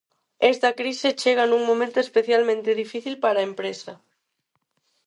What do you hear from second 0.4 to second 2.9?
Esta crise chega nun momento especialmente